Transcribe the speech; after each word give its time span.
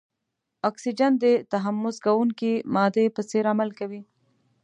اکسیجن 0.69 1.11
د 1.23 1.25
تحمض 1.51 1.95
کوونکې 2.05 2.53
مادې 2.75 3.05
په 3.15 3.21
څېر 3.29 3.43
عمل 3.51 3.69
کوي. 3.79 4.01